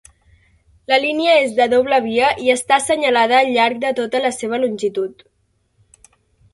[0.91, 4.65] La línia és de doble via i està assenyalada al llarg de tota la seva
[4.67, 5.27] longitud.